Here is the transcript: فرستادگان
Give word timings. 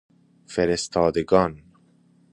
فرستادگان 0.45 1.63